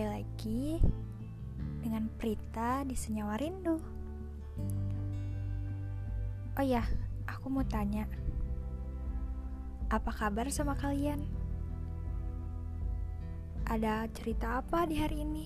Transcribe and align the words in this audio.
lagi 0.00 0.80
dengan 1.84 2.08
Prita 2.16 2.80
di 2.88 2.96
Senyawa 2.96 3.36
Rindu. 3.36 3.76
Oh 6.56 6.64
ya, 6.64 6.80
aku 7.28 7.52
mau 7.52 7.60
tanya. 7.68 8.08
Apa 9.92 10.08
kabar 10.08 10.48
sama 10.48 10.72
kalian? 10.80 11.20
Ada 13.68 14.08
cerita 14.16 14.64
apa 14.64 14.88
di 14.88 14.96
hari 14.96 15.28
ini? 15.28 15.44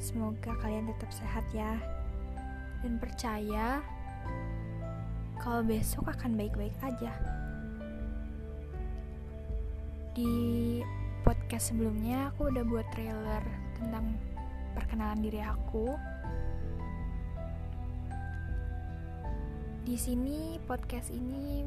Semoga 0.00 0.56
kalian 0.64 0.88
tetap 0.96 1.12
sehat 1.12 1.44
ya. 1.52 1.76
Dan 2.80 2.96
percaya 2.96 3.84
kalau 5.36 5.60
besok 5.60 6.08
akan 6.08 6.40
baik-baik 6.40 6.72
aja. 6.80 7.12
Di 10.16 10.80
podcast 11.50 11.74
sebelumnya 11.74 12.30
aku 12.30 12.46
udah 12.46 12.62
buat 12.62 12.86
trailer 12.94 13.42
tentang 13.74 14.14
perkenalan 14.70 15.18
diri 15.18 15.42
aku. 15.42 15.98
Di 19.82 19.98
sini 19.98 20.62
podcast 20.62 21.10
ini 21.10 21.66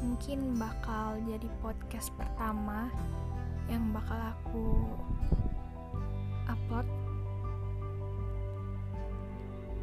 mungkin 0.00 0.56
bakal 0.56 1.20
jadi 1.28 1.44
podcast 1.60 2.08
pertama 2.16 2.88
yang 3.68 3.92
bakal 3.92 4.16
aku 4.16 4.88
upload. 6.48 6.88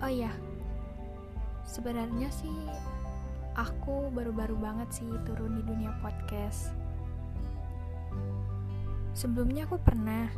Oh 0.01 0.09
iya, 0.09 0.33
sebenarnya 1.61 2.33
sih 2.33 2.57
aku 3.53 4.09
baru-baru 4.09 4.57
banget 4.57 4.89
sih 4.97 5.13
turun 5.29 5.61
di 5.61 5.63
dunia 5.69 5.93
podcast 6.01 6.86
sebelumnya 9.17 9.65
aku 9.65 9.81
pernah 9.81 10.29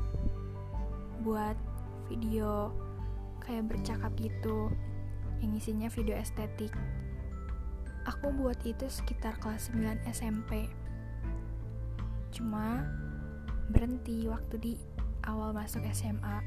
buat 1.19 1.59
video 2.08 2.72
kayak 3.44 3.67
bercakap 3.67 4.16
gitu 4.16 4.72
yang 5.44 5.52
isinya 5.59 5.91
video 5.91 6.16
estetik. 6.16 6.72
Aku 8.07 8.31
buat 8.31 8.55
itu 8.63 8.88
sekitar 8.88 9.35
kelas 9.44 9.75
9 9.75 10.07
SMP 10.16 10.72
cuma 12.31 12.88
berhenti 13.67 14.31
waktu 14.31 14.55
di 14.61 14.73
awal 15.27 15.52
masuk 15.52 15.83
SMA 15.91 16.39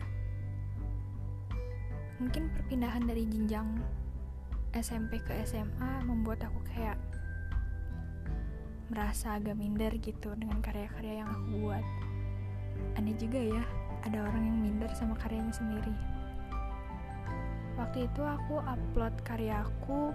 mungkin 2.23 2.55
perpindahan 2.55 3.03
dari 3.03 3.27
jenjang 3.27 3.83
SMP 4.73 5.19
ke 5.21 5.43
SMA 5.43 6.07
membuat 6.07 6.47
aku 6.47 6.63
kayak 6.71 6.97
merasa 8.89 9.37
agak 9.43 9.59
minder 9.59 9.91
gitu 9.99 10.33
dengan 10.39 10.63
karya-karya 10.63 11.27
yang 11.27 11.29
aku 11.29 11.67
buat 11.67 11.85
aneh 13.03 13.19
juga 13.19 13.43
ya 13.43 13.65
ada 14.07 14.23
orang 14.31 14.47
yang 14.47 14.59
minder 14.63 14.87
sama 14.95 15.19
karyanya 15.19 15.51
sendiri. 15.51 15.91
Waktu 17.75 18.07
itu 18.07 18.23
aku 18.23 18.63
upload 18.63 19.11
karyaku 19.27 20.15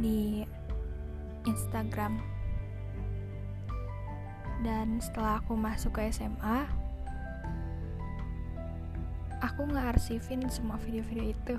di 0.00 0.48
Instagram. 1.44 2.16
Dan 4.64 4.96
setelah 4.96 5.44
aku 5.44 5.60
masuk 5.60 6.00
ke 6.00 6.08
SMA 6.08 6.64
aku 9.44 9.68
nggak 9.68 9.96
arsipin 9.96 10.48
semua 10.48 10.80
video-video 10.80 11.36
itu. 11.36 11.56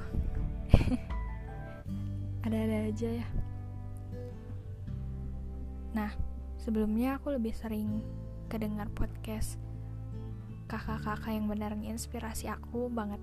Ada-ada 2.49 2.89
aja 2.89 3.09
ya. 3.21 3.27
Nah 5.93 6.30
sebelumnya 6.61 7.17
aku 7.17 7.33
lebih 7.33 7.57
sering 7.57 8.05
kedengar 8.45 8.85
podcast 8.93 9.57
kakak-kakak 10.69 11.33
yang 11.33 11.49
benar 11.49 11.73
inspirasi 11.73 12.47
aku 12.47 12.87
banget. 12.87 13.19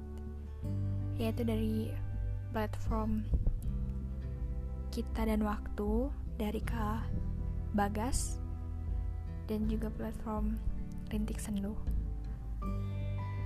Yaitu 1.16 1.46
dari 1.46 1.88
platform 2.50 3.22
kita 4.90 5.24
dan 5.24 5.46
waktu 5.46 6.10
dari 6.34 6.58
Kak 6.60 7.06
Bagas 7.78 8.42
dan 9.46 9.70
juga 9.70 9.88
platform 9.94 10.58
Rintik 11.08 11.38
Sendu. 11.38 11.78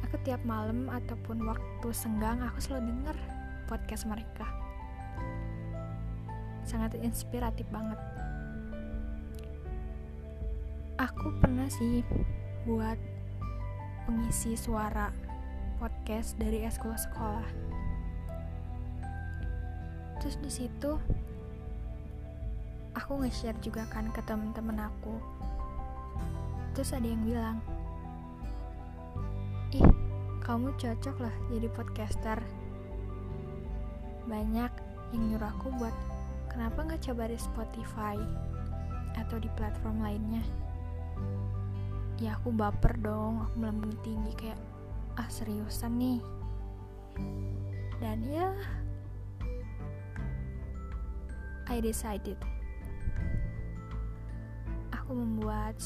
Aku 0.09 0.17
tiap 0.25 0.41
malam 0.43 0.89
ataupun 0.89 1.45
waktu 1.47 1.89
senggang 1.95 2.41
aku 2.43 2.59
selalu 2.59 2.91
denger 2.91 3.17
podcast 3.69 4.09
mereka. 4.09 4.49
Sangat 6.67 6.99
inspiratif 6.99 7.69
banget 7.71 8.01
aku 10.99 11.33
pernah 11.41 11.71
sih 11.71 12.05
buat 12.65 12.99
pengisi 14.05 14.59
suara 14.59 15.13
podcast 15.79 16.35
dari 16.37 16.65
sekolah 16.67 17.01
sekolah 17.01 17.49
terus 20.23 20.39
di 20.39 20.51
situ 20.51 20.99
aku 22.93 23.25
nge-share 23.25 23.57
juga 23.65 23.89
kan 23.89 24.09
ke 24.13 24.21
temen-temen 24.25 24.79
aku. 24.89 25.17
Terus 26.73 26.93
ada 26.97 27.05
yang 27.05 27.23
bilang 27.25 27.59
ih 29.73 29.85
kamu 30.45 30.73
cocok 30.77 31.17
lah 31.21 31.35
jadi 31.53 31.69
podcaster. 31.73 32.39
Banyak 34.29 34.73
yang 35.13 35.23
nyuruh 35.33 35.51
aku 35.51 35.73
buat. 35.81 35.97
Kenapa 36.53 36.85
nggak 36.85 37.03
coba 37.09 37.33
di 37.33 37.39
Spotify 37.41 38.17
atau 39.17 39.37
di 39.41 39.49
platform 39.57 40.05
lainnya 40.05 40.45
ya 42.23 42.39
aku 42.39 42.55
baper 42.55 42.95
dong. 43.03 43.43
Aku 43.47 43.55
melambung 43.59 43.95
tinggi 44.07 44.31
kayak 44.39 44.61
ah 45.19 45.27
seriusan 45.27 45.99
nih? 45.99 46.21
Dan 47.99 48.23
ya 48.27 48.55
I 51.67 51.83
decided. 51.83 52.39
Aku 54.95 55.19
membuat 55.19 55.79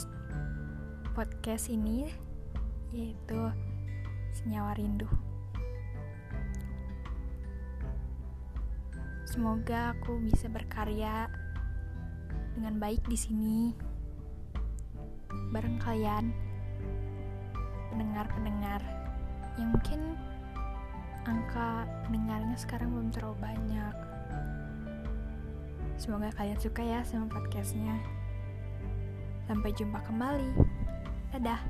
podcast 1.16 1.72
ini 1.72 2.12
yaitu 2.92 3.41
senyawa 4.36 4.76
rindu. 4.76 5.08
Semoga 9.25 9.92
aku 9.92 10.16
bisa 10.20 10.48
berkarya 10.48 11.28
dengan 12.56 12.80
baik 12.80 13.04
di 13.04 13.19
sini 13.20 13.56
bareng 15.56 15.81
kalian. 15.81 16.37
Pendengar-pendengar 17.89 18.84
yang 19.56 19.72
mungkin 19.72 20.12
angka 21.25 21.89
pendengarnya 22.05 22.56
sekarang 22.61 22.93
belum 22.93 23.09
terlalu 23.09 23.41
banyak. 23.41 23.94
Semoga 25.97 26.28
kalian 26.37 26.61
suka 26.61 26.84
ya 26.84 27.00
sama 27.09 27.25
podcastnya. 27.33 27.97
Sampai 29.49 29.72
jumpa 29.72 30.05
kembali. 30.05 30.61
Dadah 31.33 31.65